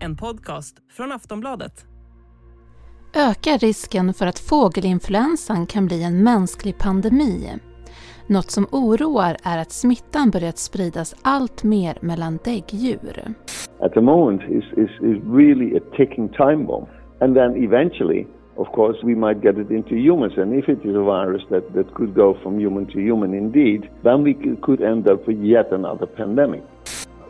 En 0.00 0.16
podcast 0.16 0.76
från 0.90 1.12
Aftonbladet. 1.12 1.86
Ökar 3.16 3.58
risken 3.58 4.14
för 4.14 4.26
att 4.26 4.38
fågelinfluensan 4.38 5.66
kan 5.66 5.86
bli 5.86 6.02
en 6.02 6.24
mänsklig 6.24 6.78
pandemi? 6.78 7.58
Något 8.26 8.50
som 8.50 8.66
oroar 8.72 9.36
är 9.44 9.58
att 9.58 9.72
smittan 9.72 10.30
börjat 10.30 10.58
spridas 10.58 11.14
allt 11.22 11.64
mer 11.64 11.98
mellan 12.00 12.38
däggdjur. 12.44 13.34
At 13.80 13.92
the 13.92 14.00
moment 14.00 14.42
is, 14.42 14.64
is, 14.64 14.90
is 14.90 15.22
really 15.24 15.76
a 15.76 15.80
ticking 15.96 16.28
time 16.28 16.64
bomb. 16.66 16.86
And 17.20 17.34
then 17.34 17.64
eventually, 17.64 18.26
of 18.60 18.70
course, 18.72 18.98
we 19.02 19.14
might 19.14 19.40
get 19.40 19.56
it 19.56 19.70
into 19.70 19.96
humans. 19.96 20.34
And 20.36 20.52
if 20.54 20.68
it 20.68 20.84
is 20.84 20.94
a 20.94 21.02
virus 21.02 21.42
that, 21.48 21.72
that 21.72 21.94
could 21.94 22.14
go 22.14 22.34
from 22.42 22.60
human 22.60 22.86
to 22.88 23.00
human 23.00 23.32
indeed, 23.32 23.88
then 24.02 24.22
we 24.22 24.34
could 24.34 24.82
end 24.82 25.08
up 25.08 25.26
with 25.26 25.40
yet 25.40 25.72
another 25.72 26.04
pandemic. 26.04 26.62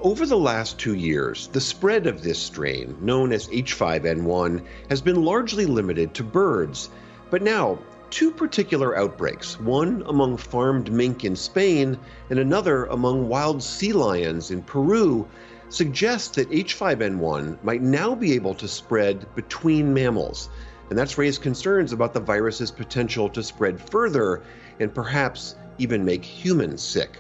Over 0.03 0.27
the 0.27 0.37
last 0.37 0.77
two 0.81 0.95
years, 0.95 1.47
the 1.49 1.61
spread 1.61 2.09
of 2.09 2.25
this 2.25 2.41
strain, 2.41 2.97
known 3.01 3.33
as 3.33 3.47
H5N1, 3.49 4.65
has 4.89 5.01
been 5.01 5.23
largely 5.23 5.67
limited 5.67 6.15
to 6.15 6.25
birds. 6.25 6.91
But 7.31 7.43
now, 7.43 7.79
two 8.11 8.33
particular 8.33 8.99
outbreaks, 8.99 9.61
one 9.61 10.03
among 10.07 10.37
farmed 10.37 10.91
mink 10.91 11.25
in 11.25 11.37
Spain 11.37 11.97
and 12.31 12.41
another 12.41 12.87
among 12.87 13.29
wild 13.29 13.63
sea 13.63 13.93
lions 13.93 14.51
in 14.51 14.63
Peru, 14.63 15.29
suggest 15.69 16.35
that 16.35 16.51
H5N1 16.51 17.63
might 17.63 17.83
now 17.83 18.17
be 18.17 18.33
able 18.33 18.55
to 18.55 18.67
spread 18.67 19.33
between 19.37 19.95
mammals. 19.95 20.51
And 20.91 20.99
that's 20.99 21.19
raised 21.19 21.43
concerns 21.43 21.93
about 21.93 22.13
the 22.13 22.21
virus's 22.21 22.71
potential 22.71 23.29
to 23.31 23.43
spread 23.43 23.81
further 23.81 24.43
and 24.81 24.93
perhaps 24.93 25.55
even 25.79 26.05
make 26.05 26.25
humans 26.25 26.83
sick. 26.83 27.11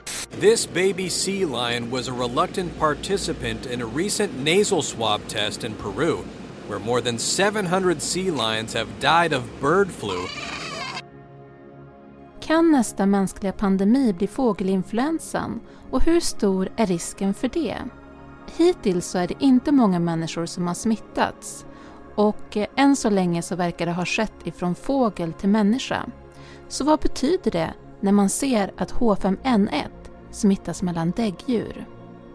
This 0.40 0.66
baby 0.66 1.08
sea 1.08 1.44
lion 1.44 1.90
was 1.90 2.08
a 2.08 2.12
reluctant 2.12 2.78
participant 2.78 3.66
in 3.66 3.80
a 3.80 3.86
recent 3.86 4.38
nasal 4.44 4.82
swab 4.82 5.20
test 5.28 5.64
in 5.64 5.74
Peru, 5.74 6.24
where 6.68 6.78
more 6.78 7.00
than 7.00 7.18
700 7.18 8.02
sea 8.02 8.30
lions 8.30 8.72
have 8.74 8.88
died 9.00 9.32
of 9.32 9.42
bird 9.60 9.90
flu. 9.90 10.26
Kan 12.40 12.70
nästa 12.70 13.06
mänskliga 13.06 13.52
pandemi 13.52 14.12
bli 14.12 14.26
fågelinfluensan 14.26 15.60
och 15.90 16.02
hur 16.02 16.20
stor 16.20 16.68
är 16.76 16.86
risken 16.86 17.34
för 17.34 17.48
det? 17.48 17.76
Hittills 18.56 19.06
så 19.06 19.18
är 19.18 19.28
det 19.28 19.34
inte 19.40 19.72
många 19.72 19.98
människor 19.98 20.46
som 20.46 20.66
har 20.66 20.74
smittats 20.74 21.66
och 22.14 22.56
eh, 22.56 22.66
än 22.76 22.96
så 22.96 23.10
länge 23.10 23.42
så 23.42 23.56
verkar 23.56 23.86
det 23.86 23.92
ha 23.92 24.04
skett 24.04 24.34
ifrån 24.44 24.74
fågel 24.74 25.32
till 25.32 25.48
människa. 25.48 26.06
Så 26.68 26.84
vad 26.84 27.00
betyder 27.00 27.50
det 27.50 27.74
när 28.00 28.12
man 28.12 28.28
ser 28.28 28.72
att 28.76 28.92
H5N1 28.92 29.88
smittas 30.30 30.82
mellan 30.82 31.10
däggdjur? 31.10 31.86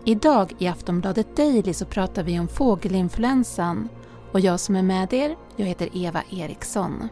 Idag 0.06 0.53
i 0.58 0.68
Aftonbladet 0.68 1.36
Daily 1.36 1.73
så 1.73 1.86
pratar 1.86 2.23
vi 2.23 2.40
om 2.40 2.48
fågelinfluensan 2.48 3.90
och 4.31 4.40
jag 4.40 4.59
som 4.59 4.76
är 4.76 4.84
med 4.84 5.14
er, 5.14 5.36
jag 5.56 5.66
heter 5.66 5.90
Eva 5.94 6.23
Eriksson. 6.31 7.09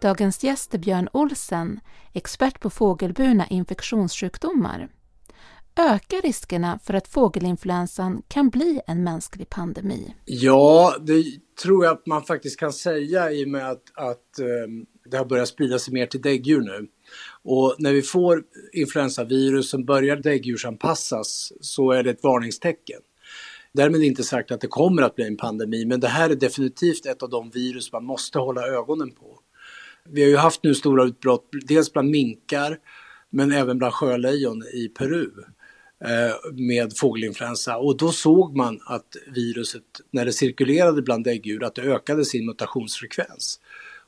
Dagens 0.00 0.44
gäst 0.44 0.74
är 0.74 0.78
Björn 0.78 1.08
Olsen, 1.12 1.80
expert 2.12 2.60
på 2.60 2.70
fågelburna 2.70 3.46
infektionssjukdomar. 3.46 4.88
Ökar 5.76 6.22
riskerna 6.22 6.78
för 6.84 6.94
att 6.94 7.08
fågelinfluensan 7.08 8.22
kan 8.28 8.50
bli 8.50 8.80
en 8.86 9.04
mänsklig 9.04 9.50
pandemi? 9.50 10.14
Ja, 10.24 10.96
det 11.00 11.24
tror 11.62 11.84
jag 11.84 11.92
att 11.92 12.06
man 12.06 12.24
faktiskt 12.24 12.60
kan 12.60 12.72
säga 12.72 13.32
i 13.32 13.44
och 13.44 13.48
med 13.48 13.70
att, 13.70 13.82
att 13.94 14.38
ehm, 14.38 14.86
det 15.10 15.16
har 15.16 15.24
börjat 15.24 15.48
sprida 15.48 15.78
sig 15.78 15.94
mer 15.94 16.06
till 16.06 16.22
däggdjur 16.22 16.60
nu. 16.60 16.88
Och 17.42 17.76
när 17.78 17.92
vi 17.92 18.02
får 18.02 18.42
influensavirus 18.72 19.70
som 19.70 19.84
börjar 19.84 20.16
däggdjursanpassas 20.16 21.52
så 21.60 21.92
är 21.92 22.02
det 22.02 22.10
ett 22.10 22.22
varningstecken. 22.22 23.00
Därmed 23.72 24.02
inte 24.02 24.24
sagt 24.24 24.50
att 24.50 24.60
det 24.60 24.66
kommer 24.66 25.02
att 25.02 25.14
bli 25.14 25.26
en 25.26 25.36
pandemi, 25.36 25.84
men 25.84 26.00
det 26.00 26.08
här 26.08 26.30
är 26.30 26.34
definitivt 26.34 27.06
ett 27.06 27.22
av 27.22 27.30
de 27.30 27.50
virus 27.50 27.92
man 27.92 28.04
måste 28.04 28.38
hålla 28.38 28.66
ögonen 28.66 29.10
på. 29.10 29.38
Vi 30.08 30.22
har 30.22 30.28
ju 30.28 30.36
haft 30.36 30.64
nu 30.64 30.74
stora 30.74 31.04
utbrott, 31.04 31.48
dels 31.66 31.92
bland 31.92 32.10
minkar, 32.10 32.78
men 33.30 33.52
även 33.52 33.78
bland 33.78 33.94
sjölejon 33.94 34.62
i 34.62 34.88
Peru 34.88 35.30
Eh, 36.04 36.52
med 36.52 36.96
fågelinfluensa 36.96 37.76
och 37.76 37.96
då 37.96 38.12
såg 38.12 38.56
man 38.56 38.80
att 38.86 39.16
viruset, 39.26 39.82
när 40.10 40.24
det 40.24 40.32
cirkulerade 40.32 41.02
bland 41.02 41.24
däggdjur, 41.24 41.64
att 41.64 41.74
det 41.74 41.82
ökade 41.82 42.24
sin 42.24 42.46
mutationsfrekvens. 42.46 43.60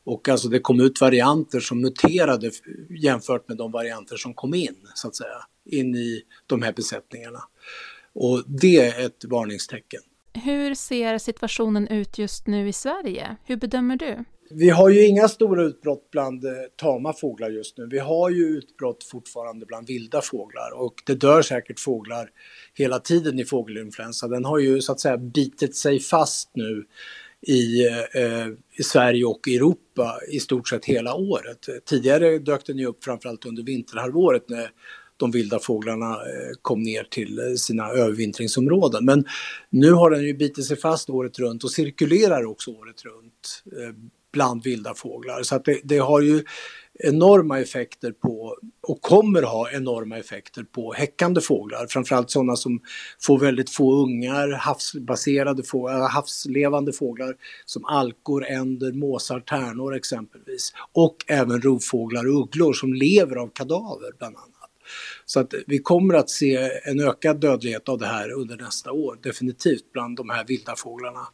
Och 0.04 0.28
alltså 0.28 0.48
det 0.48 0.58
kom 0.58 0.80
ut 0.80 1.00
varianter 1.00 1.60
som 1.60 1.80
muterade 1.80 2.50
jämfört 2.90 3.48
med 3.48 3.56
de 3.56 3.72
varianter 3.72 4.16
som 4.16 4.34
kom 4.34 4.54
in, 4.54 4.76
så 4.94 5.08
att 5.08 5.16
säga, 5.16 5.46
in 5.64 5.94
i 5.94 6.22
de 6.46 6.62
här 6.62 6.72
besättningarna. 6.72 7.42
Och 8.14 8.42
det 8.46 8.76
är 8.76 9.06
ett 9.06 9.24
varningstecken. 9.24 10.00
Hur 10.32 10.74
ser 10.74 11.18
situationen 11.18 11.88
ut 11.88 12.18
just 12.18 12.46
nu 12.46 12.68
i 12.68 12.72
Sverige? 12.72 13.36
Hur 13.44 13.56
bedömer 13.56 13.96
du? 13.96 14.24
Vi 14.50 14.70
har 14.70 14.88
ju 14.88 15.06
inga 15.06 15.28
stora 15.28 15.62
utbrott 15.62 16.10
bland 16.10 16.44
eh, 16.44 16.52
tama 16.76 17.12
fåglar 17.12 17.50
just 17.50 17.78
nu. 17.78 17.86
Vi 17.90 17.98
har 17.98 18.30
ju 18.30 18.44
utbrott 18.44 19.04
fortfarande 19.04 19.66
bland 19.66 19.86
vilda 19.86 20.20
fåglar 20.20 20.70
och 20.74 20.94
det 21.06 21.14
dör 21.14 21.42
säkert 21.42 21.80
fåglar 21.80 22.30
hela 22.74 22.98
tiden 22.98 23.38
i 23.38 23.44
fågelinfluensa. 23.44 24.28
Den 24.28 24.44
har 24.44 24.58
ju 24.58 24.80
så 24.80 24.92
att 24.92 25.00
säga 25.00 25.16
bitit 25.16 25.76
sig 25.76 26.00
fast 26.00 26.50
nu 26.54 26.84
i, 27.40 27.86
eh, 27.86 28.22
eh 28.22 28.48
i 28.78 28.82
Sverige 28.82 29.24
och 29.24 29.48
Europa 29.48 30.18
i 30.32 30.40
stort 30.40 30.68
sett 30.68 30.84
hela 30.84 31.14
året. 31.14 31.58
Tidigare 31.84 32.38
dök 32.38 32.66
den 32.66 32.78
ju 32.78 32.86
upp 32.86 33.04
framförallt 33.04 33.46
under 33.46 33.62
vinterhalvåret 33.62 34.48
när 34.48 34.70
de 35.16 35.30
vilda 35.30 35.58
fåglarna 35.58 36.10
eh, 36.10 36.52
kom 36.62 36.82
ner 36.82 37.04
till 37.04 37.58
sina 37.58 37.88
övervintringsområden. 37.88 39.04
Men 39.04 39.24
nu 39.70 39.92
har 39.92 40.10
den 40.10 40.22
ju 40.22 40.34
bitit 40.34 40.64
sig 40.64 40.76
fast 40.76 41.10
året 41.10 41.38
runt 41.38 41.64
och 41.64 41.70
cirkulerar 41.70 42.44
också 42.44 42.70
året 42.70 43.04
runt 43.04 43.62
bland 44.36 44.62
vilda 44.62 44.94
fåglar. 44.94 45.42
Så 45.42 45.56
att 45.56 45.64
det, 45.64 45.80
det, 45.84 45.98
har 45.98 46.20
ju 46.20 46.44
enorma 46.98 47.60
effekter 47.60 48.12
på 48.12 48.56
och 48.82 49.02
kommer 49.02 49.42
ha 49.42 49.70
enorma 49.70 50.18
effekter 50.18 50.62
på 50.62 50.92
häckande 50.92 51.40
fåglar. 51.40 51.86
Framförallt 51.86 52.30
sådana 52.30 52.56
som 52.56 52.80
får 53.20 53.38
väldigt 53.38 53.70
få 53.70 54.02
ungar, 54.02 54.48
havsbaserade 54.52 55.62
fåglar, 55.62 56.00
äh, 56.00 56.08
havslevande 56.08 56.92
fåglar 56.92 57.34
som 57.64 57.84
alkor, 57.84 58.46
änder, 58.46 58.92
måsar, 58.92 59.40
tärnor 59.40 59.96
exempelvis. 59.96 60.72
Och 60.92 61.16
även 61.26 61.60
rovfåglar 61.60 62.26
och 62.26 62.42
ugglor 62.42 62.72
som 62.72 62.94
lever 62.94 63.36
av 63.36 63.48
kadaver 63.48 64.12
bland 64.18 64.36
annat. 64.36 64.50
Så 65.24 65.40
att 65.40 65.54
vi 65.66 65.78
kommer 65.78 66.14
att 66.14 66.30
se 66.30 66.70
en 66.84 67.00
ökad 67.00 67.40
dödlighet 67.40 67.88
av 67.88 67.98
det 67.98 68.06
här 68.06 68.30
under 68.32 68.56
nästa 68.56 68.92
år, 68.92 69.18
definitivt 69.22 69.92
bland 69.92 70.16
de 70.16 70.30
här 70.30 70.44
vilda 70.44 70.76
fåglarna. 70.76 71.26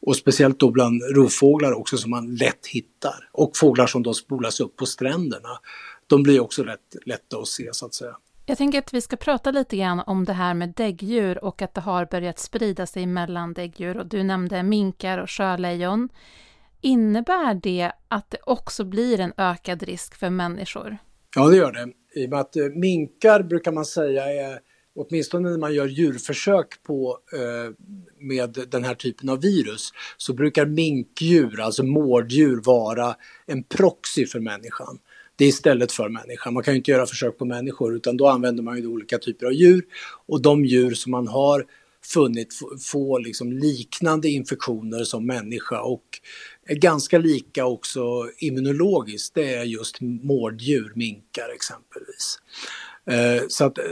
Och 0.00 0.16
speciellt 0.16 0.60
då 0.60 0.70
bland 0.70 1.02
rovfåglar 1.16 1.72
också 1.72 1.96
som 1.96 2.10
man 2.10 2.34
lätt 2.34 2.66
hittar. 2.66 3.28
Och 3.32 3.56
fåglar 3.56 3.86
som 3.86 4.02
då 4.02 4.14
spolas 4.14 4.60
upp 4.60 4.76
på 4.76 4.86
stränderna. 4.86 5.48
De 6.06 6.22
blir 6.22 6.40
också 6.40 6.62
rätt 6.62 6.96
lätta 7.06 7.38
att 7.38 7.48
se 7.48 7.68
så 7.72 7.86
att 7.86 7.94
säga. 7.94 8.16
Jag 8.46 8.58
tänker 8.58 8.78
att 8.78 8.94
vi 8.94 9.00
ska 9.00 9.16
prata 9.16 9.50
lite 9.50 9.76
grann 9.76 10.00
om 10.00 10.24
det 10.24 10.32
här 10.32 10.54
med 10.54 10.72
däggdjur 10.76 11.44
och 11.44 11.62
att 11.62 11.74
det 11.74 11.80
har 11.80 12.06
börjat 12.06 12.38
sprida 12.38 12.86
sig 12.86 13.06
mellan 13.06 13.52
däggdjur. 13.52 13.96
Och 13.96 14.06
du 14.06 14.22
nämnde 14.22 14.62
minkar 14.62 15.18
och 15.18 15.30
sjölejon. 15.30 16.08
Innebär 16.80 17.54
det 17.54 17.92
att 18.08 18.30
det 18.30 18.38
också 18.42 18.84
blir 18.84 19.20
en 19.20 19.32
ökad 19.36 19.82
risk 19.82 20.14
för 20.14 20.30
människor? 20.30 20.98
Ja, 21.36 21.48
det 21.48 21.56
gör 21.56 21.72
det. 21.72 21.92
I 22.20 22.26
och 22.26 22.30
med 22.30 22.40
att 22.40 22.56
eh, 22.56 22.64
minkar 22.64 23.42
brukar 23.42 23.72
man 23.72 23.84
säga 23.84 24.24
är 24.24 24.58
åtminstone 24.98 25.50
när 25.50 25.58
man 25.58 25.74
gör 25.74 25.86
djurförsök 25.86 26.82
på, 26.82 27.18
eh, 27.32 27.74
med 28.18 28.66
den 28.68 28.84
här 28.84 28.94
typen 28.94 29.28
av 29.28 29.40
virus, 29.40 29.92
så 30.16 30.32
brukar 30.32 30.66
minkdjur, 30.66 31.60
alltså 31.60 31.82
mårddjur, 31.82 32.60
vara 32.64 33.16
en 33.46 33.62
proxy 33.62 34.26
för 34.26 34.40
människan. 34.40 34.98
Det 35.36 35.44
är 35.44 35.48
istället 35.48 35.92
för 35.92 36.08
människan. 36.08 36.54
Man 36.54 36.62
kan 36.62 36.74
ju 36.74 36.78
inte 36.78 36.90
göra 36.90 37.06
försök 37.06 37.38
på 37.38 37.44
människor 37.44 37.96
utan 37.96 38.16
då 38.16 38.28
använder 38.28 38.62
man 38.62 38.78
ju 38.78 38.86
olika 38.86 39.18
typer 39.18 39.46
av 39.46 39.52
djur 39.52 39.84
och 40.26 40.42
de 40.42 40.64
djur 40.64 40.94
som 40.94 41.10
man 41.10 41.28
har 41.28 41.64
funnit 42.04 42.48
få 42.80 43.18
liksom 43.18 43.52
liknande 43.52 44.28
infektioner 44.28 45.04
som 45.04 45.26
människa 45.26 45.80
och 45.80 46.04
är 46.66 46.74
ganska 46.74 47.18
lika 47.18 47.66
också 47.66 48.30
immunologiskt. 48.38 49.34
Det 49.34 49.54
är 49.54 49.64
just 49.64 50.00
mårddjur, 50.00 50.92
minkar 50.94 51.48
exempelvis. 51.54 52.38
Eh, 53.08 53.42
så 53.48 53.64
att 53.64 53.78
eh, 53.78 53.84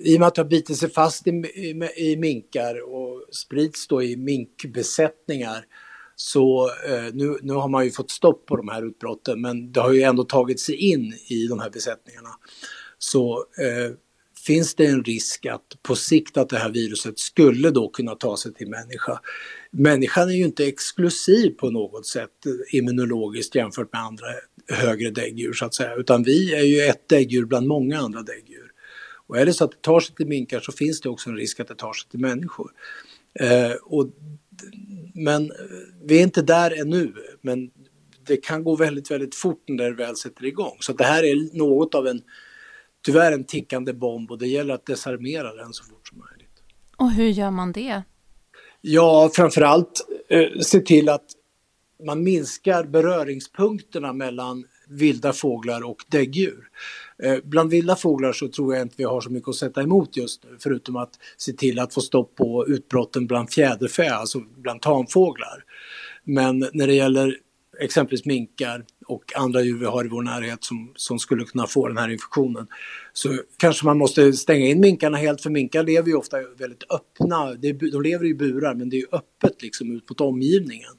i 0.00 0.16
och 0.16 0.20
med 0.20 0.26
att 0.26 0.34
det 0.34 0.42
har 0.42 0.48
bitit 0.48 0.78
sig 0.78 0.90
fast 0.90 1.26
i, 1.26 1.30
i, 1.30 1.90
i 1.96 2.16
minkar 2.16 2.94
och 2.94 3.34
sprids 3.34 3.88
då 3.88 4.02
i 4.02 4.16
minkbesättningar 4.16 5.64
så 6.16 6.70
eh, 6.88 7.14
nu, 7.14 7.38
nu 7.42 7.52
har 7.52 7.68
man 7.68 7.84
ju 7.84 7.90
fått 7.90 8.10
stopp 8.10 8.46
på 8.46 8.56
de 8.56 8.68
här 8.68 8.86
utbrotten 8.86 9.40
men 9.40 9.72
det 9.72 9.80
har 9.80 9.92
ju 9.92 10.02
ändå 10.02 10.24
tagit 10.24 10.60
sig 10.60 10.74
in 10.74 11.12
i 11.28 11.46
de 11.46 11.60
här 11.60 11.70
besättningarna. 11.70 12.30
Så 12.98 13.36
eh, 13.38 13.92
finns 14.46 14.74
det 14.74 14.86
en 14.86 15.04
risk 15.04 15.46
att 15.46 15.82
på 15.82 15.96
sikt 15.96 16.36
att 16.36 16.48
det 16.48 16.58
här 16.58 16.70
viruset 16.70 17.18
skulle 17.18 17.70
då 17.70 17.88
kunna 17.88 18.14
ta 18.14 18.36
sig 18.36 18.54
till 18.54 18.68
människa 18.68 19.20
människan 19.78 20.28
är 20.28 20.34
ju 20.34 20.44
inte 20.44 20.66
exklusiv 20.66 21.50
på 21.50 21.70
något 21.70 22.06
sätt 22.06 22.46
eh, 22.46 22.78
immunologiskt 22.78 23.54
jämfört 23.54 23.92
med 23.92 24.02
andra 24.02 24.26
högre 24.68 25.10
däggdjur 25.10 25.52
så 25.52 25.64
att 25.64 25.74
säga, 25.74 25.94
utan 25.94 26.22
vi 26.22 26.54
är 26.54 26.62
ju 26.62 26.80
ett 26.80 27.08
däggdjur 27.08 27.44
bland 27.44 27.66
många 27.66 27.98
andra 27.98 28.22
däggdjur. 28.22 28.72
Och 29.26 29.38
är 29.38 29.46
det 29.46 29.52
så 29.52 29.64
att 29.64 29.70
det 29.70 29.80
tar 29.80 30.00
sig 30.00 30.14
till 30.14 30.26
minkar 30.26 30.60
så 30.60 30.72
finns 30.72 31.00
det 31.00 31.08
också 31.08 31.30
en 31.30 31.36
risk 31.36 31.60
att 31.60 31.68
det 31.68 31.74
tar 31.74 31.92
sig 31.92 32.10
till 32.10 32.20
människor. 32.20 32.70
Eh, 33.40 33.72
och, 33.82 34.06
men 35.14 35.42
eh, 35.42 35.56
vi 36.04 36.18
är 36.18 36.22
inte 36.22 36.42
där 36.42 36.80
ännu, 36.80 37.14
men 37.40 37.70
det 38.26 38.36
kan 38.36 38.64
gå 38.64 38.76
väldigt, 38.76 39.10
väldigt 39.10 39.34
fort 39.34 39.64
när 39.68 39.84
det 39.84 39.96
väl 39.96 40.16
sätter 40.16 40.44
igång. 40.44 40.76
Så 40.80 40.92
det 40.92 41.04
här 41.04 41.22
är 41.22 41.56
något 41.58 41.94
av 41.94 42.06
en, 42.06 42.22
tyvärr 43.04 43.32
en 43.32 43.44
tickande 43.44 43.92
bomb 43.92 44.30
och 44.30 44.38
det 44.38 44.46
gäller 44.46 44.74
att 44.74 44.86
desarmera 44.86 45.54
den 45.54 45.72
så 45.72 45.84
fort 45.84 46.08
som 46.08 46.18
möjligt. 46.18 46.62
Och 46.96 47.12
hur 47.12 47.28
gör 47.28 47.50
man 47.50 47.72
det? 47.72 48.02
Ja, 48.80 49.30
framförallt 49.34 50.06
eh, 50.28 50.60
se 50.60 50.80
till 50.80 51.08
att 51.08 51.24
man 52.04 52.22
minskar 52.22 52.84
beröringspunkterna 52.84 54.12
mellan 54.12 54.64
vilda 54.88 55.32
fåglar 55.32 55.84
och 55.84 56.04
däggdjur. 56.08 56.68
Eh, 57.22 57.36
bland 57.44 57.70
vilda 57.70 57.96
fåglar 57.96 58.32
så 58.32 58.48
tror 58.48 58.74
jag 58.74 58.82
inte 58.82 58.94
vi 58.98 59.04
har 59.04 59.20
så 59.20 59.30
mycket 59.30 59.48
att 59.48 59.56
sätta 59.56 59.82
emot 59.82 60.16
just 60.16 60.44
nu 60.44 60.56
förutom 60.60 60.96
att 60.96 61.10
se 61.36 61.52
till 61.52 61.78
att 61.78 61.94
få 61.94 62.00
stopp 62.00 62.34
på 62.34 62.66
utbrotten 62.68 63.26
bland 63.26 63.50
fjäderfä, 63.50 64.10
alltså 64.10 64.40
bland 64.56 64.82
tamfåglar. 64.82 65.64
Men 66.24 66.68
när 66.72 66.86
det 66.86 66.94
gäller 66.94 67.36
exempelvis 67.80 68.24
minkar 68.24 68.84
och 69.06 69.36
andra 69.36 69.62
djur 69.62 69.78
vi 69.78 69.86
har 69.86 70.04
i 70.04 70.08
vår 70.08 70.22
närhet 70.22 70.64
som, 70.64 70.92
som 70.96 71.18
skulle 71.18 71.44
kunna 71.44 71.66
få 71.66 71.88
den 71.88 71.96
här 71.96 72.08
infektionen. 72.08 72.66
Så 73.12 73.38
kanske 73.56 73.86
man 73.86 73.98
måste 73.98 74.32
stänga 74.32 74.66
in 74.66 74.80
minkarna 74.80 75.16
helt 75.16 75.40
för 75.40 75.50
minkar 75.50 75.82
lever 75.82 76.08
ju 76.08 76.14
ofta 76.14 76.36
väldigt 76.58 76.84
öppna, 76.90 77.54
de 77.54 78.02
lever 78.02 78.24
i 78.24 78.34
burar 78.34 78.74
men 78.74 78.90
det 78.90 78.96
är 78.96 79.06
öppet 79.12 79.62
liksom 79.62 79.96
ut 79.96 80.10
mot 80.10 80.20
omgivningen. 80.20 80.92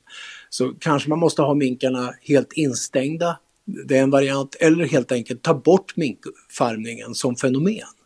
Så 0.50 0.74
kanske 0.80 1.10
man 1.10 1.20
måste 1.20 1.42
ha 1.42 1.54
minkarna 1.54 2.14
helt 2.22 2.54
instängda, 2.54 3.40
det 3.66 3.98
är 3.98 4.04
en 4.04 4.12
variant, 4.12 4.56
eller 4.60 4.86
helt 4.86 5.12
enkelt 5.12 5.42
ta 5.42 5.54
bort 5.54 5.98
minkfarmningen 5.98 7.16
som 7.16 7.36
fenomen. 7.36 7.97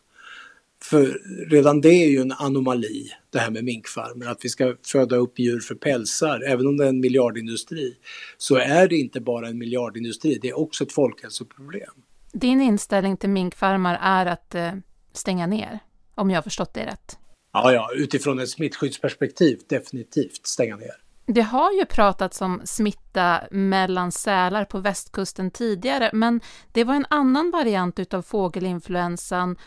För 0.92 1.22
redan 1.50 1.82
det 1.82 1.90
är 1.90 2.10
ju 2.10 2.22
en 2.22 2.32
anomali, 2.32 3.10
det 3.30 3.40
här 3.40 3.52
med 3.52 3.64
minkfarmer, 3.64 4.26
att 4.26 4.46
vi 4.46 4.50
ska 4.50 4.76
föda 4.86 5.16
upp 5.16 5.40
djur 5.40 5.60
för 5.60 5.76
pälsar. 5.76 6.44
Även 6.48 6.68
om 6.68 6.78
det 6.78 6.86
är 6.86 6.90
en 6.90 7.00
miljardindustri 7.00 7.96
så 8.38 8.56
är 8.56 8.88
det 8.88 8.96
inte 8.96 9.22
bara 9.22 9.48
en 9.48 9.58
miljardindustri, 9.58 10.40
det 10.42 10.50
är 10.50 10.60
också 10.60 10.84
ett 10.84 10.92
folkhälsoproblem. 10.92 11.92
Din 12.34 12.62
inställning 12.62 13.18
till 13.18 13.30
minkfarmar 13.30 14.00
är 14.02 14.26
att 14.26 14.56
eh, 14.56 14.72
stänga 15.14 15.48
ner, 15.48 15.80
om 16.16 16.30
jag 16.30 16.38
har 16.38 16.44
förstått 16.44 16.74
det 16.74 16.86
rätt? 16.86 17.18
Ja, 17.54 17.74
ja, 17.74 17.90
utifrån 17.96 18.40
ett 18.40 18.50
smittskyddsperspektiv 18.50 19.60
definitivt 19.70 20.48
stänga 20.48 20.76
ner. 20.76 20.96
Det 21.26 21.42
har 21.42 21.72
ju 21.72 21.86
pratats 21.86 22.42
om 22.42 22.62
smitta 22.66 23.42
mellan 23.52 24.12
sälar 24.12 24.66
på 24.66 24.80
västkusten 24.80 25.52
tidigare, 25.52 26.10
men 26.14 26.42
det 26.72 26.84
var 26.84 26.96
en 26.96 27.06
annan 27.10 27.52
variant 27.52 28.00
utav 28.00 28.22
fågelinfluensan 28.22 29.58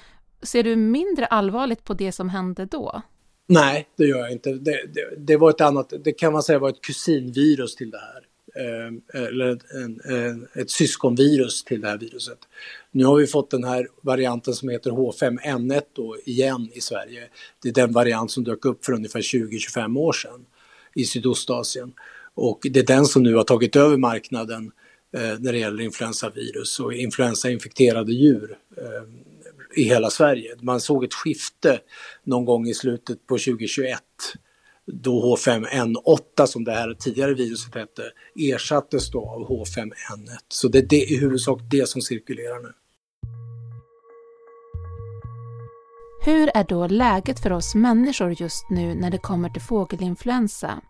Ser 0.45 0.63
du 0.63 0.77
mindre 0.77 1.27
allvarligt 1.27 1.85
på 1.85 1.95
det 1.95 2.13
som 2.13 2.29
hände 2.29 2.67
då? 2.67 3.03
Nej, 3.47 3.89
det 3.97 4.05
gör 4.05 4.19
jag 4.19 4.33
inte. 4.33 4.53
Det, 4.53 4.87
det, 4.95 5.15
det 5.19 5.37
var 5.37 5.51
ett 5.51 5.61
annat, 5.61 5.93
det 6.05 6.13
kan 6.13 6.33
man 6.33 6.43
säga 6.43 6.59
var 6.59 6.69
ett 6.69 6.81
kusinvirus 6.81 7.77
till 7.77 7.91
det 7.91 7.99
här. 7.99 8.25
Eh, 8.57 8.87
eh 9.21 9.29
eller 9.29 9.59
en, 9.85 10.01
en, 10.05 10.49
ett 10.55 10.71
syskonvirus 10.71 11.65
till 11.65 11.81
det 11.81 11.89
här 11.89 11.99
viruset. 11.99 12.39
Nu 12.91 13.05
har 13.05 13.17
vi 13.17 13.27
fått 13.27 13.51
den 13.51 13.65
här 13.65 13.89
varianten 14.03 14.55
som 14.55 14.69
heter 14.69 14.91
H5N1 14.91 15.83
då 15.93 16.17
igen 16.25 16.71
i 16.75 16.81
Sverige. 16.81 17.29
Det 17.63 17.69
är 17.69 17.73
den 17.73 17.93
variant 17.93 18.31
som 18.31 18.45
dök 18.45 18.65
upp 18.65 18.85
för 18.85 18.93
ungefär 18.93 19.21
20-25 19.21 19.99
år 19.99 20.13
sedan 20.13 20.47
i 20.95 21.05
Sydostasien. 21.05 21.93
Och 22.35 22.61
det 22.63 22.81
är 22.81 22.87
den 22.87 23.05
som 23.05 23.23
nu 23.23 23.35
har 23.35 23.45
tagit 23.45 23.77
över 23.77 23.97
marknaden 23.97 24.73
eh, 25.17 25.39
när 25.39 25.53
det 25.53 25.59
gäller 25.59 25.83
influensavirus 25.83 26.81
och 26.81 26.95
influensainfekterade 26.95 28.13
djur. 28.13 28.59
Eh, 28.77 29.03
i 29.77 29.83
hela 29.83 30.11
Sverige. 30.11 30.57
Man 30.61 30.81
såg 30.81 31.05
ett 31.05 31.15
skifte 31.15 31.81
någon 32.25 32.45
gång 32.45 32.67
i 32.67 32.75
slutet 32.75 33.27
på 33.27 33.35
2021 33.35 33.99
då 34.87 35.37
H5N8 35.37 36.47
som 36.47 36.65
det 36.65 36.73
här 36.73 36.95
tidigare 36.95 37.35
viruset 37.35 37.75
hette 37.75 38.03
ersattes 38.55 39.11
då 39.11 39.29
av 39.29 39.49
H5N1. 39.49 40.39
Så 40.49 40.69
det, 40.69 40.81
det 40.81 40.97
är 40.97 41.13
i 41.13 41.17
huvudsak 41.19 41.61
det 41.71 41.89
som 41.89 42.03
cirkulerar 42.03 42.63
nu. 42.63 42.73
Hur 46.25 46.51
är 46.55 46.65
då 46.65 46.87
läget 46.87 47.41
för 47.41 47.53
oss 47.53 47.75
människor 47.75 48.35
just 48.41 48.71
nu 48.71 48.95
när 48.95 49.11
det 49.11 49.19
kommer 49.19 49.49
till 49.49 49.63
fågelinfluensa? 49.63 50.81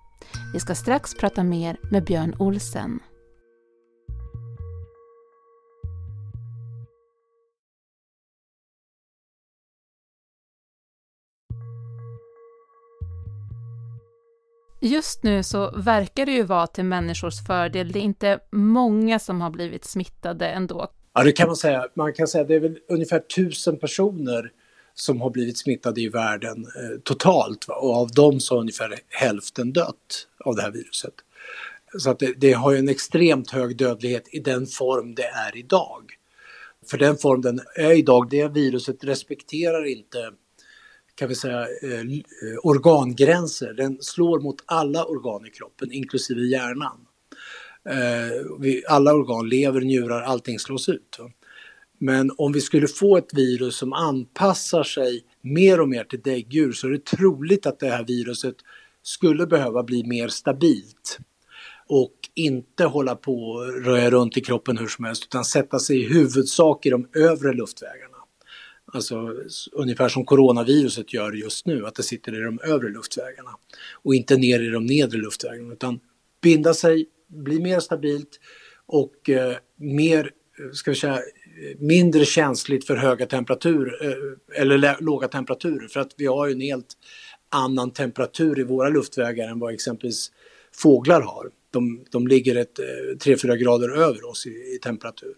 Vi 0.52 0.60
ska 0.60 0.74
strax 0.74 1.14
prata 1.14 1.44
mer 1.44 1.76
med 1.90 2.04
Björn 2.04 2.34
Olsen. 2.38 3.00
Just 14.84 15.22
nu 15.22 15.42
så 15.42 15.70
verkar 15.76 16.26
det 16.26 16.32
ju 16.32 16.42
vara 16.42 16.66
till 16.66 16.84
människors 16.84 17.46
fördel. 17.46 17.92
Det 17.92 17.98
är 17.98 18.02
inte 18.02 18.38
många 18.52 19.18
som 19.18 19.40
har 19.40 19.50
blivit 19.50 19.84
smittade 19.84 20.46
ändå. 20.48 20.88
Ja, 21.14 21.24
det 21.24 21.32
kan 21.32 21.46
man 21.46 21.56
säga. 21.56 21.86
Man 21.94 22.12
kan 22.12 22.28
säga 22.28 22.42
att 22.42 22.48
det 22.48 22.54
är 22.54 22.60
väl 22.60 22.78
ungefär 22.88 23.18
tusen 23.18 23.78
personer 23.78 24.50
som 24.94 25.20
har 25.20 25.30
blivit 25.30 25.58
smittade 25.58 26.00
i 26.00 26.08
världen 26.08 26.64
eh, 26.64 27.00
totalt 27.04 27.68
va? 27.68 27.74
och 27.74 27.96
av 27.96 28.10
dem 28.10 28.40
så 28.40 28.54
har 28.54 28.60
ungefär 28.60 28.98
hälften 29.08 29.72
dött 29.72 30.28
av 30.44 30.56
det 30.56 30.62
här 30.62 30.70
viruset. 30.70 31.14
Så 31.98 32.10
att 32.10 32.18
det, 32.18 32.34
det, 32.36 32.52
har 32.52 32.72
ju 32.72 32.78
en 32.78 32.88
extremt 32.88 33.50
hög 33.50 33.76
dödlighet 33.76 34.28
i 34.34 34.38
den 34.38 34.66
form 34.66 35.14
det 35.14 35.26
är 35.26 35.56
idag. 35.56 36.12
För 36.90 36.98
den 36.98 37.16
form 37.16 37.40
den 37.40 37.60
är 37.76 37.92
idag, 37.92 38.30
det 38.30 38.48
viruset 38.48 39.04
respekterar 39.04 39.84
inte 39.84 40.32
kan 41.14 41.28
vi 41.28 41.34
säga, 41.34 41.60
eh, 41.60 42.00
eh, 42.00 42.58
organgränser. 42.62 43.72
Den 43.72 43.98
slår 44.00 44.40
mot 44.40 44.56
alla 44.66 45.04
organ 45.04 45.46
i 45.46 45.50
kroppen, 45.50 45.92
inklusive 45.92 46.40
hjärnan. 46.40 47.06
Eh, 47.88 48.58
vi, 48.60 48.82
alla 48.88 49.14
organ, 49.14 49.48
lever, 49.48 49.80
njurar, 49.80 50.22
allting 50.22 50.58
slås 50.58 50.88
ut. 50.88 51.18
Men 51.98 52.30
om 52.38 52.52
vi 52.52 52.60
skulle 52.60 52.88
få 52.88 53.16
ett 53.16 53.34
virus 53.34 53.76
som 53.76 53.92
anpassar 53.92 54.82
sig 54.82 55.24
mer 55.40 55.80
och 55.80 55.88
mer 55.88 56.04
till 56.04 56.20
däggdjur 56.20 56.72
så 56.72 56.86
är 56.86 56.90
det 56.90 57.04
troligt 57.04 57.66
att 57.66 57.80
det 57.80 57.90
här 57.90 58.04
viruset 58.04 58.56
skulle 59.02 59.46
behöva 59.46 59.82
bli 59.82 60.04
mer 60.04 60.28
stabilt 60.28 61.18
och 61.86 62.14
inte 62.34 62.84
hålla 62.84 63.16
på 63.16 63.50
och 63.50 63.84
röja 63.84 64.10
runt 64.10 64.36
i 64.36 64.40
kroppen 64.40 64.78
hur 64.78 64.86
som 64.86 65.04
helst 65.04 65.24
utan 65.24 65.44
sätta 65.44 65.78
sig 65.78 66.00
i 66.00 66.08
huvudsak 66.08 66.86
i 66.86 66.90
de 66.90 67.08
övre 67.14 67.52
luftvägarna. 67.52 68.13
Alltså 68.94 69.34
ungefär 69.72 70.08
som 70.08 70.24
coronaviruset 70.24 71.12
gör 71.12 71.32
just 71.32 71.66
nu, 71.66 71.86
att 71.86 71.94
det 71.94 72.02
sitter 72.02 72.40
i 72.40 72.44
de 72.44 72.60
övre 72.64 72.88
luftvägarna 72.88 73.50
och 73.92 74.14
inte 74.14 74.36
ner 74.36 74.60
i 74.60 74.68
de 74.68 74.86
nedre 74.86 75.18
luftvägarna 75.18 75.72
utan 75.72 76.00
binda 76.42 76.74
sig, 76.74 77.06
bli 77.28 77.60
mer 77.60 77.80
stabilt 77.80 78.40
och 78.86 79.30
eh, 79.30 79.56
mer, 79.76 80.30
eh, 80.58 80.70
ska 80.72 80.90
vi 80.90 80.96
säga, 80.96 81.20
mindre 81.78 82.24
känsligt 82.24 82.86
för 82.86 82.96
höga 82.96 83.26
temperaturer 83.26 84.06
eh, 84.08 84.60
eller 84.62 84.96
låga 85.00 85.28
temperaturer 85.28 85.88
för 85.88 86.00
att 86.00 86.14
vi 86.16 86.26
har 86.26 86.46
ju 86.46 86.52
en 86.52 86.60
helt 86.60 86.94
annan 87.48 87.90
temperatur 87.90 88.58
i 88.58 88.62
våra 88.62 88.88
luftvägar 88.88 89.48
än 89.48 89.58
vad 89.58 89.74
exempelvis 89.74 90.32
fåglar 90.72 91.20
har. 91.20 91.50
De, 91.70 92.04
de 92.10 92.26
ligger 92.26 92.66
3-4 93.24 93.50
eh, 93.50 93.54
grader 93.56 93.88
över 93.88 94.28
oss 94.28 94.46
i, 94.46 94.50
i 94.50 94.78
temperatur. 94.82 95.34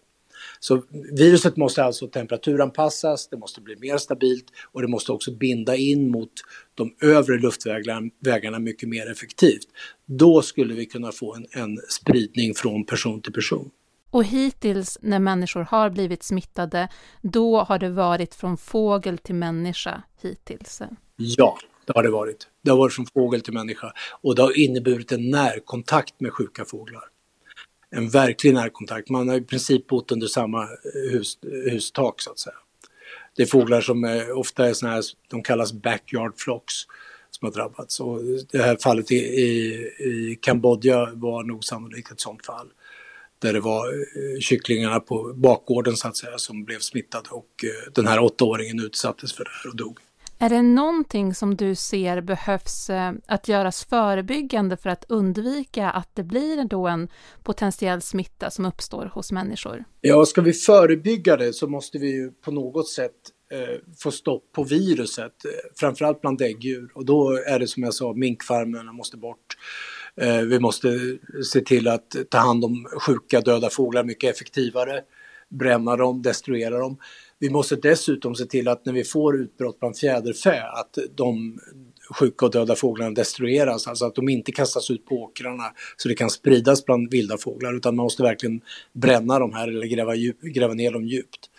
Så 0.60 0.82
viruset 1.12 1.56
måste 1.56 1.84
alltså 1.84 2.06
temperaturanpassas, 2.06 3.28
det 3.28 3.36
måste 3.36 3.60
bli 3.60 3.76
mer 3.76 3.98
stabilt 3.98 4.46
och 4.72 4.82
det 4.82 4.88
måste 4.88 5.12
också 5.12 5.30
binda 5.30 5.76
in 5.76 6.10
mot 6.10 6.32
de 6.75 6.94
övre 7.02 7.38
luftvägarna 7.38 8.58
mycket 8.58 8.88
mer 8.88 9.10
effektivt. 9.10 9.66
Då 10.06 10.42
skulle 10.42 10.75
vi 10.75 10.86
kunna 10.86 11.12
få 11.12 11.34
en, 11.34 11.46
en 11.50 11.78
spridning 11.88 12.54
från 12.54 12.84
person 12.84 13.22
till 13.22 13.32
person. 13.32 13.70
Och 14.10 14.25
hittills 14.25 14.98
när 15.02 15.18
människor 15.18 15.60
har 15.60 15.90
blivit 15.90 16.22
smittade, 16.22 16.88
då 17.22 17.60
har 17.60 17.78
det 17.78 17.90
varit 17.90 18.34
från 18.34 18.56
fågel 18.56 19.18
till 19.18 19.34
människa 19.34 20.02
hittills? 20.22 20.82
Ja, 21.16 21.58
det 21.84 21.92
har 21.96 22.02
det 22.02 22.10
varit. 22.10 22.48
Det 22.62 22.70
har 22.70 22.78
varit 22.78 22.92
från 22.92 23.06
fågel 23.06 23.40
till 23.40 23.54
människa 23.54 23.92
och 24.22 24.34
det 24.34 24.42
har 24.42 24.58
inneburit 24.58 25.12
en 25.12 25.30
närkontakt 25.30 26.20
med 26.20 26.32
sjuka 26.32 26.64
fåglar 26.64 27.04
en 27.90 28.08
verklig 28.08 28.54
närkontakt. 28.54 29.08
Man 29.08 29.28
har 29.28 29.36
i 29.36 29.40
princip 29.40 29.86
bott 29.86 30.12
under 30.12 30.26
samma 30.26 30.62
eh, 30.62 31.10
hus, 31.12 31.38
hustak 31.70 32.20
så 32.20 32.30
att 32.30 32.38
säga. 32.38 32.56
Det 33.36 33.42
är 33.42 33.46
fåglar 33.46 33.80
som 33.80 34.04
är, 34.04 34.32
ofta 34.32 34.68
är 34.68 34.74
såna 34.74 34.92
här, 34.92 35.04
de 35.28 35.42
kallas 35.42 35.72
backyard 35.72 36.32
flocks 36.36 36.74
som 37.30 37.46
har 37.46 37.52
drabbats. 37.52 38.00
Och 38.00 38.20
det 38.50 38.62
här 38.62 38.76
fallet 38.76 39.12
i, 39.12 39.16
i, 39.16 39.50
i 39.98 40.38
Kambodja 40.42 41.10
var 41.14 41.44
nog 41.44 41.64
sannolikt 41.64 42.10
ett 42.10 42.20
sådant 42.20 42.46
fall. 42.46 42.68
Där 43.38 43.52
det 43.52 43.60
var 43.60 43.86
eh, 43.88 44.40
kycklingarna 44.40 45.00
på 45.00 45.32
bakgården 45.36 45.96
så 45.96 46.08
att 46.08 46.16
säga 46.16 46.38
som 46.38 46.64
blev 46.64 46.78
smittade 46.78 47.28
och 47.30 47.64
eh, 47.64 47.92
den 47.92 48.06
här 48.06 48.20
åttaåringen 48.20 48.80
utsattes 48.80 49.32
för 49.32 49.44
det 49.44 49.50
här 49.62 49.70
och 49.70 49.76
dog. 49.76 49.98
Är 50.38 50.48
det 50.48 50.62
någonting 50.62 51.34
som 51.34 51.56
du 51.56 51.74
ser 51.74 52.20
behövs 52.20 52.90
eh, 52.90 53.12
att 53.26 53.48
göras 53.48 53.84
förebyggande 53.84 54.76
för 54.76 54.90
att 54.90 55.04
undvika 55.08 55.90
att 55.90 56.10
det 56.14 56.22
blir 56.22 56.64
då 56.64 56.86
en 56.88 57.08
potentiell 57.42 58.02
smitta 58.02 58.50
som 58.50 58.66
uppstår 58.66 59.10
hos 59.14 59.32
människor? 59.32 59.84
Ja, 60.00 60.26
ska 60.26 60.40
vi 60.40 60.52
förebygga 60.52 61.36
det 61.36 61.52
så 61.52 61.68
måste 61.68 61.98
vi 61.98 62.10
ju 62.10 62.30
på 62.30 62.50
något 62.50 62.88
sätt 62.88 63.12
eh, 63.52 63.80
få 63.98 64.10
stopp 64.10 64.52
på 64.52 64.64
viruset, 64.64 65.44
eh, 65.44 65.50
framförallt 65.76 66.20
bland 66.20 66.38
däggdjur. 66.38 66.90
Och 66.94 67.04
då 67.04 67.32
är 67.46 67.58
det 67.58 67.66
som 67.66 67.82
jag 67.82 67.94
sa, 67.94 68.12
minkfarmerna 68.12 68.92
måste 68.92 69.16
bort. 69.16 69.56
Eh, 70.20 70.40
vi 70.40 70.60
måste 70.60 71.18
se 71.52 71.60
till 71.60 71.88
att 71.88 72.16
ta 72.30 72.38
hand 72.38 72.64
om 72.64 72.86
sjuka 73.06 73.40
döda 73.40 73.70
fåglar 73.70 74.04
mycket 74.04 74.34
effektivare, 74.34 75.00
bränna 75.48 75.96
dem, 75.96 76.22
destruera 76.22 76.78
dem. 76.78 76.98
Vi 77.38 77.50
måste 77.50 77.76
dessutom 77.76 78.34
se 78.34 78.44
till 78.44 78.68
att 78.68 78.86
när 78.86 78.92
vi 78.92 79.04
får 79.04 79.40
utbrott 79.40 79.80
bland 79.80 79.96
fjäderfä 79.96 80.62
att 80.62 80.98
de 81.14 81.58
sjuka 82.10 82.46
och 82.46 82.52
döda 82.52 82.76
fåglarna 82.76 83.10
destrueras, 83.10 83.86
alltså 83.86 84.04
att 84.04 84.14
de 84.14 84.28
inte 84.28 84.52
kastas 84.52 84.90
ut 84.90 85.06
på 85.06 85.14
åkrarna 85.14 85.72
så 85.96 86.08
det 86.08 86.14
kan 86.14 86.30
spridas 86.30 86.84
bland 86.84 87.10
vilda 87.10 87.38
fåglar 87.38 87.76
utan 87.76 87.96
man 87.96 88.04
måste 88.04 88.22
verkligen 88.22 88.60
bränna 88.92 89.38
de 89.38 89.52
här 89.52 89.68
eller 89.68 89.86
gräva, 89.86 90.14
djup, 90.14 90.40
gräva 90.40 90.74
ner 90.74 90.92
dem 90.92 91.04
djupt. 91.06 91.50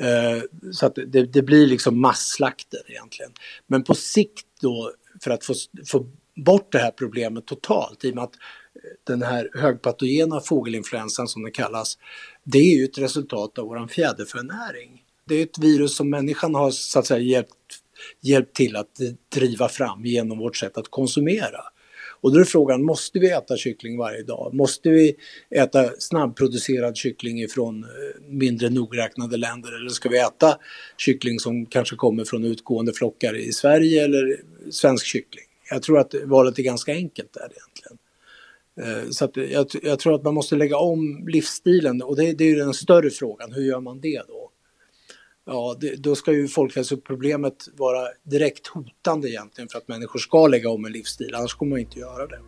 Eh, 0.00 0.42
så 0.72 0.86
att 0.86 0.94
det, 0.94 1.26
det, 1.26 1.42
blir 1.42 1.66
liksom 1.66 2.00
masslakter 2.00 2.80
egentligen. 2.90 3.32
Men 3.66 3.84
på 3.84 3.94
sikt 3.94 4.46
då 4.60 4.92
för 5.22 5.30
att 5.30 5.44
få, 5.44 5.54
få 5.86 6.06
bort 6.36 6.72
det 6.72 6.78
här 6.78 6.90
problemet 6.90 7.46
totalt 7.46 8.04
i 8.04 8.10
och 8.10 8.14
med 8.14 8.24
att 8.24 8.34
eh, 8.34 8.80
den 9.04 9.22
här 9.22 9.50
högpatogena 9.54 10.40
fågelinfluensan 10.40 11.28
som 11.28 11.42
den 11.42 11.52
kallas, 11.52 11.98
det 12.44 12.58
är 12.58 12.78
ju 12.78 12.84
ett 12.84 12.98
resultat 12.98 13.58
av 13.58 13.66
våran 13.66 13.88
fjäderfönäring. 13.88 15.02
Det 15.28 15.34
är 15.34 15.42
ett 15.42 15.58
virus 15.58 15.96
som 15.96 16.10
människan 16.10 16.54
har 16.54 16.70
så 16.70 16.98
att 16.98 17.06
säga 17.06 17.20
hjälpt, 17.20 17.52
hjälpt 18.20 18.56
till 18.56 18.76
att 18.76 18.98
driva 19.34 19.68
fram 19.68 20.04
genom 20.04 20.38
vårt 20.38 20.56
sätt 20.56 20.78
att 20.78 20.88
konsumera. 20.88 21.60
Och 22.20 22.32
då 22.32 22.40
är 22.40 22.44
frågan, 22.44 22.84
måste 22.84 23.18
vi 23.18 23.30
äta 23.30 23.56
kyckling 23.56 23.98
varje 23.98 24.22
dag? 24.22 24.54
Måste 24.54 24.90
vi 24.90 25.16
äta 25.50 25.90
snabbproducerad 25.98 26.96
kyckling 26.96 27.48
från 27.48 27.84
eh, 27.84 27.88
mindre 28.28 28.70
nogräknade 28.70 29.36
länder? 29.36 29.76
Eller 29.76 29.88
ska 29.88 30.08
vi 30.08 30.18
äta 30.18 30.58
kyckling 30.96 31.38
som 31.38 31.66
kanske 31.66 31.96
kommer 31.96 32.24
från 32.24 32.44
utgående 32.44 32.92
flockar 32.92 33.36
i 33.36 33.52
Sverige 33.52 34.04
eller 34.04 34.40
svensk 34.70 35.06
kyckling? 35.06 35.44
Jag 35.70 35.82
tror 35.82 35.98
att 35.98 36.14
valet 36.24 36.58
är 36.58 36.62
ganska 36.62 36.92
enkelt 36.92 37.32
där 37.32 37.50
egentligen. 37.52 37.98
Eh, 38.80 39.10
så 39.10 39.24
att 39.24 39.36
jag, 39.36 39.66
jag 39.82 39.98
tror 39.98 40.14
att 40.14 40.22
man 40.22 40.34
måste 40.34 40.56
lägga 40.56 40.76
om 40.78 41.26
livsstilen 41.28 42.02
och 42.02 42.16
det, 42.16 42.32
det 42.32 42.44
är 42.44 42.48
ju 42.48 42.56
den 42.56 42.74
större 42.74 43.10
frågan, 43.10 43.52
hur 43.52 43.62
gör 43.62 43.80
man 43.80 44.00
det 44.00 44.22
då? 44.28 44.50
Ja, 45.46 45.76
det, 45.80 45.96
då 45.96 46.14
ska 46.14 46.32
ju 46.32 46.48
folkhälsoproblemet 46.48 47.68
vara 47.76 48.08
direkt 48.22 48.66
hotande 48.66 49.30
egentligen 49.30 49.68
för 49.68 49.78
att 49.78 49.88
människor 49.88 50.18
ska 50.18 50.46
lägga 50.46 50.70
om 50.70 50.84
en 50.84 50.92
livsstil, 50.92 51.34
annars 51.34 51.54
kommer 51.54 51.70
man 51.70 51.78
inte 51.78 51.98
göra 51.98 52.26
det. 52.26 52.40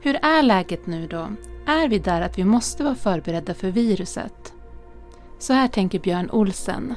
Hur 0.00 0.14
är 0.14 0.42
läget 0.42 0.86
nu 0.86 1.06
då? 1.06 1.28
Är 1.66 1.88
vi 1.88 1.98
där 1.98 2.20
att 2.20 2.38
vi 2.38 2.44
måste 2.44 2.84
vara 2.84 2.94
förberedda 2.94 3.54
för 3.54 3.70
viruset? 3.70 4.54
Så 5.38 5.52
här 5.52 5.68
tänker 5.68 5.98
Björn 5.98 6.30
Olsen. 6.30 6.94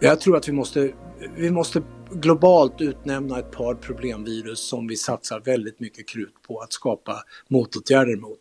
Jag 0.00 0.20
tror 0.20 0.36
att 0.36 0.48
vi 0.48 0.52
måste, 0.52 0.92
vi 1.36 1.50
måste 1.50 1.82
globalt 2.10 2.80
utnämna 2.80 3.38
ett 3.38 3.50
par 3.50 3.74
problemvirus 3.74 4.68
som 4.68 4.86
vi 4.86 4.96
satsar 4.96 5.40
väldigt 5.40 5.80
mycket 5.80 6.08
krut 6.08 6.34
på 6.46 6.60
att 6.60 6.72
skapa 6.72 7.22
motåtgärder 7.48 8.16
mot. 8.16 8.40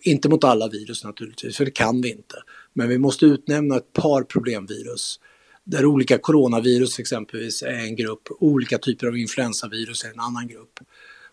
Inte 0.00 0.28
mot 0.28 0.44
alla 0.44 0.68
virus 0.68 1.04
naturligtvis, 1.04 1.56
för 1.56 1.64
det 1.64 1.70
kan 1.70 2.00
vi 2.00 2.10
inte. 2.10 2.36
Men 2.72 2.88
vi 2.88 2.98
måste 2.98 3.26
utnämna 3.26 3.76
ett 3.76 3.92
par 3.92 4.22
problemvirus 4.22 5.20
där 5.64 5.86
olika 5.86 6.18
coronavirus 6.18 6.98
exempelvis 6.98 7.62
är 7.62 7.72
en 7.72 7.96
grupp, 7.96 8.28
olika 8.40 8.78
typer 8.78 9.06
av 9.06 9.18
influensavirus 9.18 10.04
är 10.04 10.08
en 10.08 10.20
annan 10.20 10.48
grupp. 10.48 10.80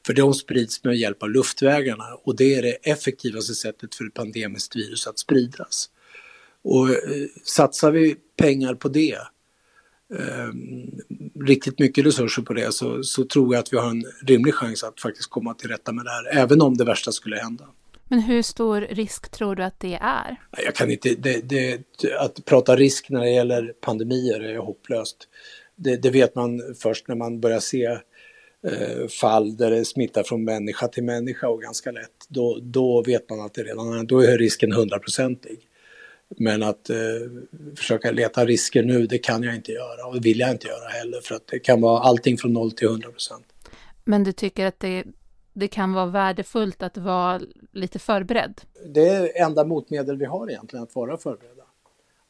För 0.06 0.14
de 0.14 0.34
sprids 0.34 0.84
med 0.84 0.98
hjälp 0.98 1.24
av 1.24 1.30
luftvägarna 1.30 2.16
och 2.24 2.36
det 2.36 2.56
är 2.56 2.62
det 2.62 2.72
effektivaste 2.72 3.56
sättet 3.56 3.96
för 3.96 4.06
ett 4.06 4.14
pandemiskt 4.14 4.76
virus 4.76 5.08
att 5.08 5.20
spridas. 5.20 5.90
Och 6.62 6.90
eh, 6.90 6.96
satsar 7.44 7.92
vi 7.92 8.16
pengar 8.38 8.76
på 8.76 8.90
det, 8.90 9.18
eh, 10.14 10.50
riktigt 11.46 11.80
mycket 11.80 12.06
resurser 12.06 12.42
på 12.42 12.54
det, 12.54 12.74
så, 12.74 13.04
så 13.04 13.24
tror 13.24 13.54
jag 13.54 13.60
att 13.62 13.74
vi 13.74 13.78
har 13.78 13.90
en 13.90 14.06
rimlig 14.22 14.54
chans 14.54 14.84
att 14.84 15.02
faktiskt 15.02 15.30
komma 15.30 15.54
till 15.54 15.70
rätta 15.70 15.92
med 15.92 16.06
det 16.06 16.12
här, 16.12 16.38
även 16.38 16.62
om 16.62 16.78
det 16.78 16.86
värsta 16.86 17.12
skulle 17.12 17.36
hända. 17.36 17.66
Men 18.08 18.20
hur 18.20 18.42
stor 18.42 18.82
risk 18.82 19.32
tror 19.32 19.56
du 19.56 19.64
att 19.64 19.80
det 19.80 19.98
är? 20.02 20.36
Jag 20.66 20.76
kan 20.76 20.92
inte, 20.92 21.16
det, 21.16 21.50
det, 21.50 21.84
att 22.20 22.46
prata 22.46 22.76
risk 22.76 23.10
när 23.10 23.22
det 23.22 23.30
gäller 23.30 23.74
pandemier 23.82 24.40
är 24.40 24.58
hopplöst. 24.58 25.18
Det, 25.76 25.96
det 25.96 26.10
vet 26.10 26.36
man 26.36 26.76
först 26.82 27.08
när 27.08 27.16
man 27.16 27.40
börjar 27.40 27.60
se 27.60 27.86
eh, 28.68 29.08
fall 29.22 29.58
där 29.58 29.72
det 29.72 29.86
smittar 29.86 30.24
från 30.24 30.44
människa 30.44 30.88
till 30.88 31.04
människa 31.04 31.48
och 31.48 31.62
ganska 31.62 31.92
lätt. 31.92 32.26
Då, 32.28 32.60
då 32.62 33.04
vet 33.04 33.30
man 33.30 33.42
att 33.42 33.54
det 33.54 33.64
redan 33.64 34.08
då 34.08 34.20
är 34.20 34.38
risken 34.38 34.72
hundraprocentig. 34.72 35.60
Men 36.38 36.64
att 36.64 36.90
eh, 36.90 36.96
försöka 37.76 38.12
leta 38.12 38.46
risker 38.46 38.84
nu, 38.84 39.08
det 39.08 39.18
kan 39.18 39.44
jag 39.44 39.56
inte 39.56 39.72
göra 39.72 40.06
och 40.06 40.14
det 40.14 40.22
vill 40.22 40.40
jag 40.40 40.52
inte 40.52 40.68
göra 40.68 40.90
heller 40.90 41.22
för 41.22 41.36
att 41.36 41.48
det 41.48 41.60
kan 41.60 41.82
vara 41.82 42.00
allting 42.00 42.38
från 42.38 42.54
noll 42.54 42.72
till 42.72 42.88
hundra 42.88 43.10
procent. 43.10 43.46
Men 44.06 44.24
du 44.24 44.32
tycker 44.32 44.66
att 44.66 44.80
det 44.80 45.04
det 45.60 45.68
kan 45.68 45.94
vara 45.94 46.06
värdefullt 46.06 46.84
att 46.84 46.98
vara 46.98 47.42
lite 47.72 48.00
förberedd? 48.00 48.62
Det 48.86 49.08
är 49.08 49.42
enda 49.46 49.64
motmedel 49.66 50.18
vi 50.18 50.26
har 50.26 50.50
egentligen, 50.50 50.84
att 50.84 50.96
vara 50.96 51.18
förberedda. 51.18 51.64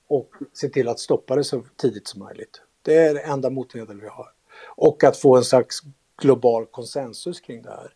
Och 0.07 0.29
se 0.53 0.69
till 0.69 0.87
att 0.87 0.99
stoppa 0.99 1.35
det 1.35 1.43
så 1.43 1.63
tidigt 1.75 2.07
som 2.07 2.19
möjligt. 2.23 2.61
Det 2.81 2.95
är 2.95 3.13
det 3.13 3.19
enda 3.19 3.49
motmedel 3.49 4.01
vi 4.01 4.07
har. 4.07 4.27
Och 4.75 5.03
att 5.03 5.17
få 5.17 5.37
en 5.37 5.43
slags 5.43 5.81
global 6.21 6.65
konsensus 6.65 7.41
kring 7.41 7.61
det 7.61 7.69
här. 7.69 7.93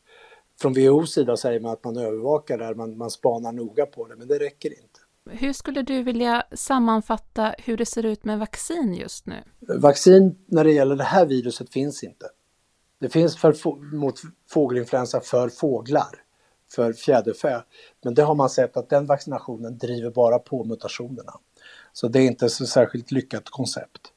Från 0.62 0.74
WHOs 0.74 1.14
sida 1.14 1.38
säger 1.38 1.60
man 1.60 1.72
att 1.72 1.84
man 1.84 1.98
övervakar 1.98 2.58
det 2.58 2.66
här, 2.66 2.74
man, 2.74 2.98
man 2.98 3.10
spanar 3.10 3.52
noga 3.52 3.86
på 3.86 4.08
det, 4.08 4.16
men 4.16 4.28
det 4.28 4.40
räcker 4.40 4.70
inte. 4.70 5.00
Hur 5.30 5.54
skulle 5.54 5.82
du 5.82 6.04
vilja 6.04 6.44
sammanfatta 6.54 7.56
hur 7.58 7.78
det 7.78 7.86
ser 7.86 8.06
ut 8.06 8.24
med 8.24 8.40
vaccin 8.40 8.94
just 8.94 9.26
nu? 9.26 9.44
Vaccin 9.60 10.36
när 10.46 10.64
det 10.64 10.72
gäller 10.72 10.96
det 10.96 11.04
här 11.04 11.26
viruset 11.26 11.70
finns 11.70 12.04
inte. 12.04 12.26
Det 13.02 13.10
finns 13.10 13.38
för, 13.38 13.56
mot 13.96 14.22
fågelinfluensa 14.50 15.22
för 15.22 15.50
fåglar, 15.50 16.24
för 16.76 16.94
fjäderfä. 16.94 17.64
Men 18.04 18.14
det 18.14 18.24
har 18.24 18.36
man 18.36 18.50
sett 18.50 18.78
att 18.78 18.90
den 18.90 19.06
vaccinationen 19.06 19.78
driver 19.78 20.10
bara 20.10 20.40
på 20.40 20.64
mutationerna. 20.64 21.34
Så 21.94 22.08
det 22.08 22.20
är 22.20 22.28
inte 22.28 22.50
så 22.50 22.66
särskilt 22.66 23.12
lyckat 23.12 23.50
koncept. 23.50 24.14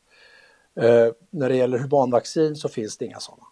Eh, 0.81 1.09
när 1.31 1.49
det 1.49 1.57
gäller 1.57 1.79
humanvaccin 1.79 2.57
så 2.57 2.69
finns 2.69 2.99
det 2.99 3.05
inga 3.05 3.21
sådana. 3.21 3.44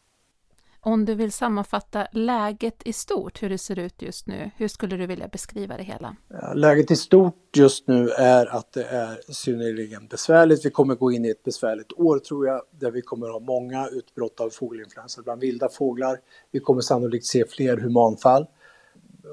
Om 0.84 1.04
du 1.04 1.14
vill 1.14 1.32
sammanfatta 1.32 2.06
läget 2.12 2.82
i 2.84 2.92
stort, 2.92 3.42
hur 3.42 3.48
det 3.48 3.58
ser 3.58 3.78
ut 3.78 4.02
just 4.02 4.26
nu, 4.26 4.50
hur 4.56 4.68
skulle 4.68 4.96
du 4.96 5.06
vilja 5.06 5.28
beskriva 5.28 5.76
det 5.76 5.82
hela? 5.82 6.16
Läget 6.54 6.90
i 6.90 6.96
stort 6.96 7.56
just 7.56 7.88
nu 7.88 8.08
är 8.08 8.56
att 8.56 8.72
det 8.72 8.84
är 8.84 9.32
synnerligen 9.32 10.06
besvärligt. 10.06 10.66
Vi 10.66 10.70
kommer 10.70 10.94
gå 10.94 11.12
in 11.12 11.24
i 11.24 11.30
ett 11.30 11.42
besvärligt 11.42 11.92
år 11.92 12.18
tror 12.18 12.46
jag, 12.46 12.62
där 12.70 12.90
vi 12.90 13.02
kommer 13.02 13.28
ha 13.28 13.40
många 13.40 13.88
utbrott 13.88 14.40
av 14.40 14.50
fågelinfluensa 14.50 15.22
bland 15.22 15.40
vilda 15.40 15.68
fåglar. 15.68 16.18
Vi 16.50 16.60
kommer 16.60 16.80
sannolikt 16.80 17.26
se 17.26 17.44
fler 17.46 17.76
humanfall, 17.76 18.46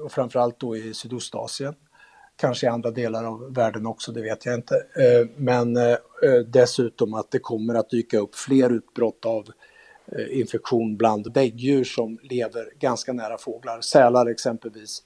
och 0.04 0.12
framförallt 0.12 0.60
då 0.60 0.76
i 0.76 0.94
Sydostasien. 0.94 1.74
Kanske 2.36 2.66
i 2.66 2.68
andra 2.68 2.90
delar 2.90 3.24
av 3.24 3.54
världen 3.54 3.86
också, 3.86 4.12
det 4.12 4.22
vet 4.22 4.46
jag 4.46 4.54
inte. 4.54 4.74
Eh, 4.74 5.28
men 5.36 5.76
eh, 5.76 5.90
eh, 6.22 6.40
dessutom 6.46 7.14
att 7.14 7.30
det 7.30 7.38
kommer 7.38 7.74
att 7.74 7.90
dyka 7.90 8.18
upp 8.18 8.34
fler 8.34 8.72
utbrott 8.72 9.26
av 9.26 9.46
Eh, 10.18 10.40
infektion 10.40 10.96
bland 10.96 11.32
däggdjur 11.32 11.84
som 11.84 12.18
lever 12.22 12.72
ganska 12.78 13.12
nära 13.12 13.38
fåglar. 13.38 13.80
Sälar 13.80 14.26
exempelvis. 14.26 15.02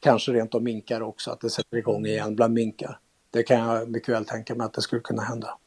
Kanske 0.00 0.32
rent 0.32 0.54
av 0.54 0.62
minkar 0.62 1.00
också, 1.00 1.30
att 1.30 1.40
det 1.40 1.50
sätter 1.50 1.76
igång 1.76 2.06
igen 2.06 2.36
bland 2.36 2.54
minkar. 2.54 2.98
Det 3.30 3.42
kan 3.42 3.58
jag 3.58 3.90
mycket 3.90 4.08
väl 4.08 4.24
tänka 4.24 4.54
mig 4.54 4.64
att 4.64 4.72
det 4.72 4.82
skulle 4.82 5.02
kunna 5.02 5.22
hända. 5.22 5.58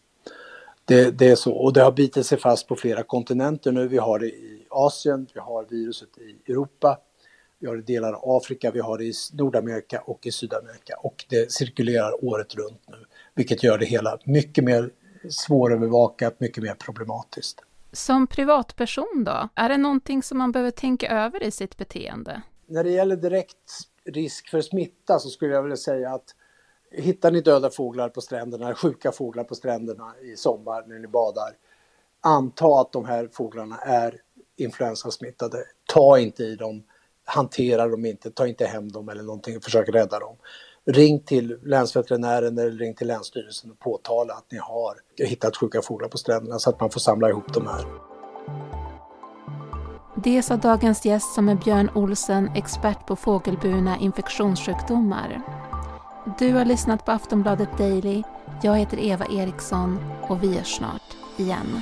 Det, 0.86 1.12
det, 1.12 1.30
är 1.30 1.36
så 1.36 1.54
och 1.54 1.74
det 1.74 1.82
har 1.82 1.92
bitit 1.92 2.26
sig 2.26 2.38
fast 2.38 2.68
på 2.68 2.76
flera 2.76 3.04
kontinenter 3.04 3.72
nu. 3.72 3.88
Vi 3.88 3.98
har 3.98 4.20
det 4.20 4.28
i 4.28 4.66
Asien, 4.70 5.28
vi 5.34 5.40
har 5.40 5.66
viruset 5.70 6.18
i 6.18 6.52
Europa, 6.52 7.00
vi 7.60 7.68
har 7.68 7.76
det 7.76 7.82
i 7.82 7.96
delar 7.96 8.14
av 8.14 8.38
Afrika, 8.38 8.72
vi 8.72 8.80
har 8.80 8.98
det 8.98 9.04
i 9.04 9.14
Nordamerika 9.34 10.02
och 10.02 10.26
i 10.26 10.32
Sydamerika 10.32 10.96
och 10.98 11.26
det 11.30 11.52
cirkulerar 11.52 12.26
året 12.26 12.56
runt 12.56 12.82
nu, 12.88 12.98
vilket 13.36 13.64
gör 13.64 13.78
det 13.78 13.86
hela 13.86 14.18
mycket 14.24 14.64
mer 14.64 14.90
svårövervakat, 15.30 16.40
mycket 16.40 16.64
mer 16.64 16.74
problematiskt. 16.74 17.62
Som 17.96 18.28
privatperson 18.28 19.24
då, 19.26 19.50
är 19.56 19.70
det 19.70 19.78
någonting 19.78 20.24
som 20.24 20.38
man 20.38 20.52
behöver 20.52 20.72
tänka 20.72 21.10
över 21.10 21.44
i 21.44 21.52
sitt 21.52 21.78
beteende? 21.78 22.42
När 22.66 22.84
det 22.84 22.90
gäller 22.90 23.16
direkt 23.16 23.72
risk 24.06 24.50
för 24.50 24.62
smitta 24.62 25.20
så 25.20 25.30
skulle 25.30 25.54
jag 25.54 25.62
vilja 25.64 25.78
säga 25.78 26.14
att 26.14 26.36
hittar 26.92 27.32
ni 27.32 27.42
döda 27.42 27.70
fåglar 27.70 28.10
på 28.10 28.22
stränderna, 28.22 28.76
sjuka 28.76 29.12
fåglar 29.12 29.44
på 29.44 29.56
stränderna 29.56 30.14
i 30.22 30.38
sommar 30.38 30.84
när 30.88 31.00
ni 31.00 31.08
badar, 31.08 31.50
anta 32.22 32.82
att 32.82 32.92
de 32.92 33.06
här 33.06 33.30
fåglarna 33.34 33.78
är 33.78 34.22
influensasmittade. 34.56 35.58
Ta 35.86 36.20
inte 36.20 36.44
i 36.44 36.56
dem, 36.56 36.84
hantera 37.26 37.88
dem 37.88 38.06
inte, 38.06 38.32
ta 38.32 38.48
inte 38.48 38.66
hem 38.66 38.92
dem 38.92 39.10
eller 39.10 39.24
någonting, 39.24 39.62
försök 39.62 39.90
rädda 39.90 40.20
dem 40.20 40.36
ring 40.86 41.20
till 41.20 41.58
länsveterinären 41.64 42.58
eller 42.58 42.72
ring 42.72 42.96
till 42.96 43.08
Länsstyrelsen 43.08 43.72
och 43.72 43.80
påtala 43.80 44.34
att 44.34 44.52
ni 44.52 44.58
har 44.58 45.26
hittat 45.28 45.58
sjuka 45.58 45.82
fåglar 45.82 46.10
på 46.10 46.18
stränderna 46.18 46.60
så 46.60 46.70
att 46.70 46.80
man 46.80 46.90
får 46.90 47.00
samla 47.00 47.30
ihop 47.30 47.54
de 47.54 47.68
här. 47.68 47.86
Det 50.24 50.42
sa 50.42 50.58
dagens 50.58 51.06
gäst 51.06 51.34
som 51.34 51.50
är 51.50 51.56
Björn 51.56 51.90
Olsen, 51.96 52.50
expert 52.56 53.08
på 53.08 53.16
fågelburna 53.16 53.98
infektionssjukdomar. 53.98 55.42
Du 56.40 56.54
har 56.54 56.66
lyssnat 56.66 57.06
på 57.06 57.12
Aftonbladet 57.12 57.78
Daily. 57.78 58.24
Jag 58.64 58.78
heter 58.78 59.00
Eva 59.00 59.26
Eriksson 59.26 60.00
och 60.22 60.44
vi 60.44 60.58
hörs 60.58 60.78
snart 60.78 61.18
igen. 61.38 61.82